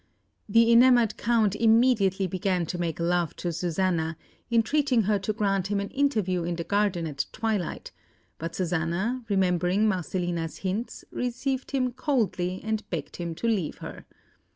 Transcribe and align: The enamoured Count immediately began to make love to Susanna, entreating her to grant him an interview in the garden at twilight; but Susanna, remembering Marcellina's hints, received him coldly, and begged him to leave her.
The 0.49 0.71
enamoured 0.71 1.15
Count 1.17 1.55
immediately 1.55 2.25
began 2.25 2.65
to 2.65 2.79
make 2.79 2.99
love 2.99 3.35
to 3.35 3.53
Susanna, 3.53 4.17
entreating 4.49 5.03
her 5.03 5.19
to 5.19 5.31
grant 5.31 5.67
him 5.67 5.79
an 5.79 5.89
interview 5.89 6.43
in 6.43 6.55
the 6.55 6.63
garden 6.63 7.05
at 7.05 7.27
twilight; 7.31 7.91
but 8.39 8.55
Susanna, 8.55 9.23
remembering 9.29 9.87
Marcellina's 9.87 10.57
hints, 10.57 11.05
received 11.11 11.69
him 11.69 11.91
coldly, 11.91 12.61
and 12.63 12.89
begged 12.89 13.17
him 13.17 13.35
to 13.35 13.47
leave 13.47 13.77
her. 13.77 14.07